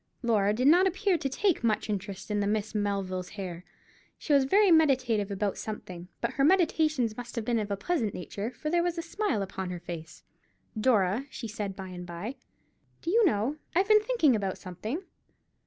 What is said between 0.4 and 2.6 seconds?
did not appear to take much interest in the